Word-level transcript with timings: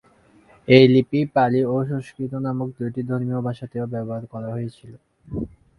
এই 0.67 0.85
লিপি 0.93 1.19
পালি 1.35 1.61
ও 1.65 1.85
সংস্কৃত 1.89 2.33
নামক 2.45 2.69
দুটি 2.77 3.01
ধর্মীয় 3.09 3.39
ভাষাতেও 3.47 3.85
ব্যবহার 3.93 4.23
করা 4.33 4.49
হয়েছিলো। 4.55 4.97